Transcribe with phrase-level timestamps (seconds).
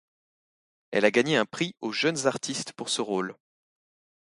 [0.89, 3.35] Elle a gagné un prix aux jeunes artistes pour ce rôle.